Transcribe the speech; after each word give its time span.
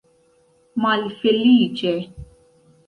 malfeliĉe 0.85 1.95